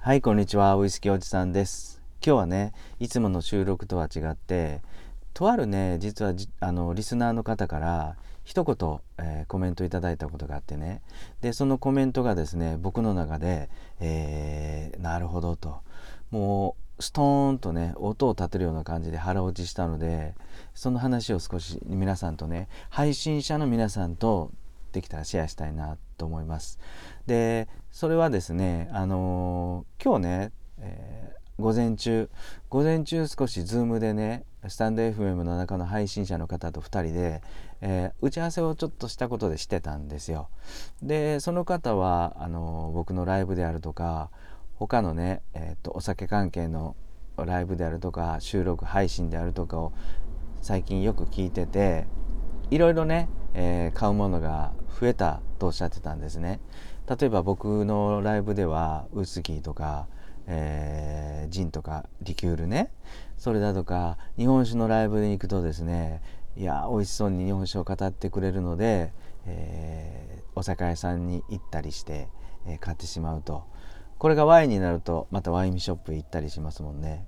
[0.00, 0.76] はいこんにちは。
[0.76, 2.00] ウイスキーおじさんです。
[2.24, 4.80] 今日はねいつもの収録とは違って
[5.34, 11.02] とあるね実はあのリスナーの方から一言、えー、コメントいただいたことがあってね。
[11.40, 15.80] でそのコメントがですね僕の中で、えー、なるほどと。
[16.30, 20.36] もうストーンとね音を立てるような感じで腹落ちしたので
[20.74, 24.52] その話を少し皆さんとね配信者の皆さんと
[24.92, 26.78] できたらシェアしたいなと思います。
[27.26, 32.28] でそれはですねあのー、今日ね、えー、午前中
[32.68, 37.42] 午前中少し Zoom でねスタンド FM の中の配信者の方と2人で、
[37.80, 40.48] えー、打ち合わせをちょっとしたことでしてたんですよ。
[41.02, 44.30] でその方はあの僕のライブであるとか
[44.74, 46.96] 他のね、えーとお酒関係の
[47.36, 49.92] ライブであるとか収録配信であるとかを
[50.60, 52.06] 最近よく聞いてて
[52.70, 56.60] いろいろねえー、買うものが増えたとおっしゃってたんですね
[57.08, 60.08] 例えば僕のライブではウスキーとか、
[60.46, 62.90] えー、ジンとかリキュールね。
[63.38, 66.20] それだとか日本酒のライブに行くとですね
[66.56, 69.12] いや美味しそうに日本酒を語ってくれるので、
[69.46, 72.28] えー、お酒屋さんに行ったりして、
[72.66, 73.64] えー、買ってしまうと。
[74.18, 77.24] これがワインになるとまたワインショップ行ったりしますもんね。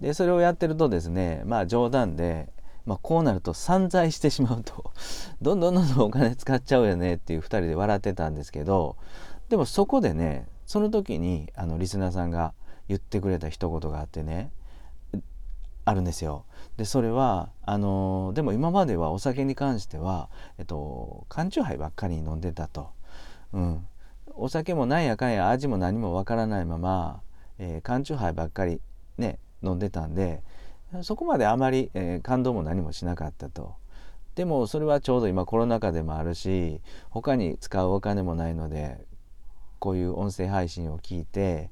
[0.00, 2.52] でそれをやってるとですねまあ冗談で
[2.86, 4.92] まあ、こうなると散財してしまうと
[5.42, 8.96] どんどんどんどんお金使っちゃうよねっていう2人で笑ってたんですけど
[9.48, 12.54] でもそこでねその時にあのリスナーさんが
[12.88, 14.50] 言ってくれた一言があってね
[15.88, 16.44] あるんですよ。
[16.76, 22.90] でそれはあのでも今まではお酒に関しては、えっと、缶チューハイばっかり飲んでたと。
[23.54, 23.86] うん、
[24.34, 27.22] お酒もなんやかんや味も何もわからないまま、
[27.58, 28.82] えー、缶チューハイばっかり
[29.16, 30.42] ね飲んでたんで
[31.02, 33.74] そこまであまり、えー、感動も何もしなかったと。
[34.34, 36.80] でもそれはちょうど今コロナ禍でもあるし
[37.10, 39.04] 他に使うお金もないので
[39.80, 41.70] こういう音声配信を聞いて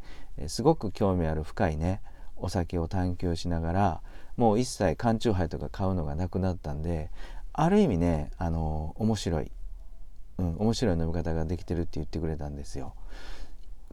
[0.48, 2.00] すごく興味ある深いね
[2.34, 4.00] お酒を探求しながら
[4.36, 7.10] もう一切缶チューハイとか買うのがなくなったんで
[7.52, 9.52] ある意味ねあの面白い、
[10.38, 12.94] うん、面白い飲み方ができてるって言ってくれたんですよ。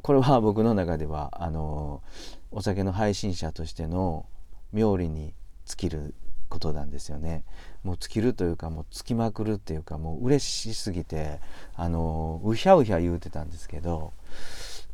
[0.02, 2.02] これは僕の中ではあの
[2.52, 4.25] お酒の配信者としての
[4.74, 5.34] 妙利に
[5.66, 6.14] 尽きる
[6.50, 7.44] ことなんですよね。
[7.84, 11.40] もう尽きるというかもう尽きまくるっていうかもう嬉しすぎて
[11.76, 14.14] あのうひゃうひゃ言うてたんですけど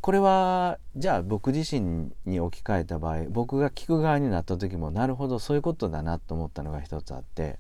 [0.02, 7.60] これはじゃあ僕自身に置き換えた場合僕が聞く側になった時もなるほどそういうことだなと思ったのが一つあって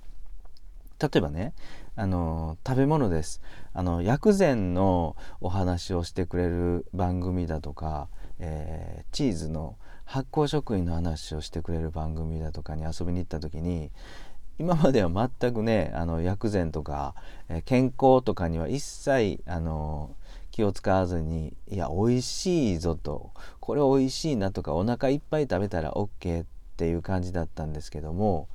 [0.99, 1.53] 例えばね
[1.99, 3.41] あの食べ物です。
[3.73, 8.07] あの薬膳のお話をしてくれる番組だとか、
[8.39, 13.91] えー、チーズの発酵食品の話をしてくれる番組だとかに遊びに行った時に
[14.59, 17.15] 今までは全くねあの薬膳とか、
[17.49, 20.15] え健康とかには一切あの
[20.51, 26.45] 気を使わずにいや美味しいぞとこれ美味しいなとかお腹いっぱい食べたら OK っ
[26.77, 28.47] ていう感じだったんですけども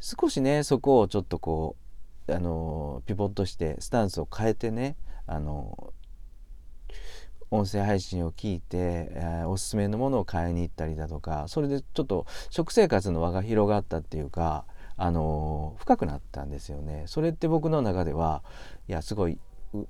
[0.00, 1.83] 少しねそこをちょっとこう
[2.28, 4.96] あのピボットしてスタンスを変えてね
[5.26, 5.92] あの
[7.50, 8.76] 音声配信を聞いて、
[9.10, 14.64] えー、おすすめのものを買いに行ったりだとかそれでちょっと食生活の輪が広がったっていうか、
[14.96, 17.04] あの、深くなったんですよね。
[17.06, 18.42] それって僕の中では
[18.88, 19.38] いやすごい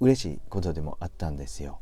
[0.01, 1.81] 嬉しいことでもあったんですよ。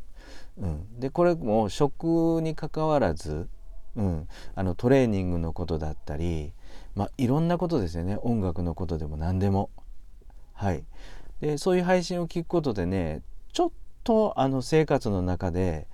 [0.59, 3.49] うん、でこれも食にかかわらず、
[3.97, 6.53] うん、あのトレーニングのことだったり、
[6.95, 9.71] まあ、いろんなことですよね音楽のことでも何でも。
[10.63, 10.85] はい、
[11.41, 13.71] でそういう配信を聞くことでねちょっ
[14.05, 15.89] とあの生活の中で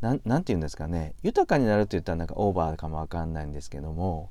[0.00, 4.30] 何て言うんですかね豊かになるって言ったらなんかオーバーかもわかんないんですけども、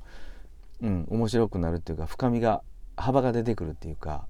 [0.81, 2.63] うん、面白くなるっていうか深みが
[2.97, 4.25] 幅が出てくるっていうか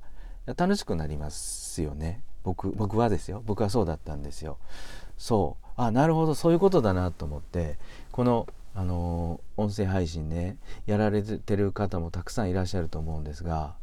[0.57, 2.21] 楽しくなりますよね。
[2.43, 3.41] 僕僕はですよ。
[3.45, 4.57] 僕はそうだったんですよ。
[5.17, 5.65] そう。
[5.77, 6.35] あなるほど。
[6.35, 7.77] そういうことだなと思って
[8.11, 13.75] このあの音声配信ねやられてる方もたくさんいらっしゃると思うんですが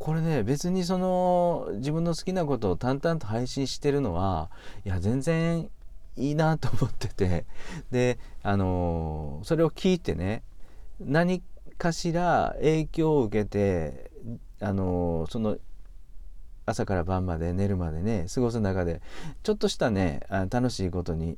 [0.00, 4.48] これね別にその自分の好きなことを淡々と配信してるのは
[4.86, 5.68] いや全然
[6.16, 7.44] いいなと思ってて。
[7.90, 10.42] であのそれを聞いてね
[10.98, 11.42] 何
[11.76, 14.10] かしら影響を受けて
[14.60, 15.58] あのその
[16.64, 19.02] 朝から晩まで寝るまでね過ごす中で
[19.42, 21.36] ちょっとしたね楽しいことに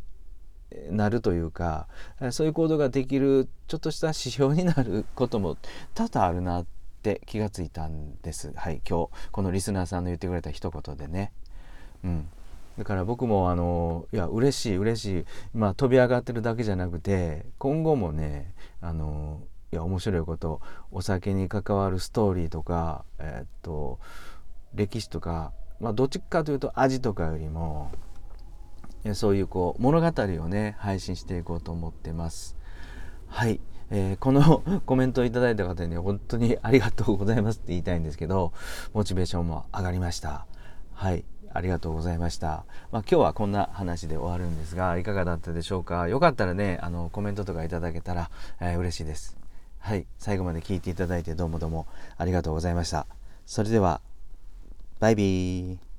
[0.89, 1.89] なるというか
[2.31, 5.57] そういう行動ができるちょっとした指標になることも
[5.95, 8.53] 多々あるなってって気がついたんです。
[8.55, 11.33] はい今日このリスナーさんの言ってくれた一言でね。
[12.05, 12.29] うん。
[12.79, 15.25] だから僕もあのいや嬉しい嬉しい。
[15.53, 19.41] まあ飛び上がってるだけじゃなくて今後もねあの
[19.73, 20.61] いや面白いこと
[20.93, 23.99] お酒に関わるストーリーとかえー、っと
[24.75, 27.91] 歴史とかまあどっちかというと味とかよりも
[29.15, 32.57] そういうこう物語をね配信していこうと思ってます。
[33.27, 33.61] はい、
[33.95, 38.55] えー、このコメントをいただいた方に本当にありがとうございますって言いたいんですけど
[38.95, 40.47] モチベーションも上がりました
[40.95, 42.65] はいありがとうございました。
[42.93, 46.09] まあ、今日はこんな話で終わるんですが、いかがだったでしょうか？
[46.09, 49.37] よかったらね、あのコメントとかいただけたら、えー、嬉しいです。
[49.79, 51.87] はい、最後まで聞いていただいてどうもどうも
[52.17, 53.07] ありがとうございました。
[53.45, 54.01] それでは、
[54.99, 55.92] バイビー。